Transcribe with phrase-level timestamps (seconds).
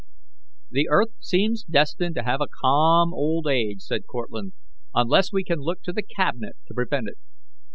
[0.71, 4.55] "The earth seems destined to have a calm old age," said Cortlandt,
[4.95, 7.19] "unless we can look to the Cabinet to prevent it."